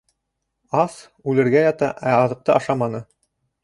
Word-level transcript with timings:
Ас, 0.85 0.95
үлергә 1.33 1.63
ята, 1.69 1.93
ә 2.11 2.19
аҙыҡты 2.25 2.59
ашаманы?! 2.61 3.09